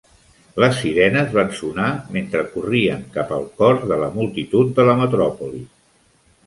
[0.61, 5.65] Les sirenes van sonar mentre corrien cap al cor de la multitud de la metròpoli.